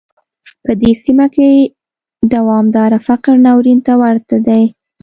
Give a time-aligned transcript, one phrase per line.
[0.63, 1.47] په دې سیمه کې
[2.33, 4.63] دوامداره فقر ناورین ته ورته دی.